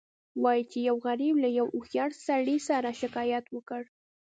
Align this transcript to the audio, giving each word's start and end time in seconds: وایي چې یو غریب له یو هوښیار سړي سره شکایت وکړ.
وایي 0.43 0.63
چې 0.71 0.79
یو 0.89 0.97
غریب 1.05 1.35
له 1.43 1.49
یو 1.59 1.67
هوښیار 1.73 2.11
سړي 2.27 2.57
سره 2.69 2.89
شکایت 3.01 3.45
وکړ. 3.55 3.81